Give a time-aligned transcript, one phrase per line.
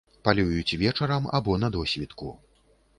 [0.27, 2.37] Палююць вечарам або на досвітку.